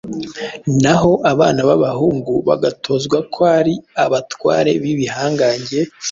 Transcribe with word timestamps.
Naho 0.83 1.11
abana 1.31 1.59
b’abahungu 1.69 2.33
bagatozwa 2.47 3.17
ko 3.33 3.41
ari 3.59 3.75
abatware 4.05 4.71
b’ibihangange, 4.83 5.79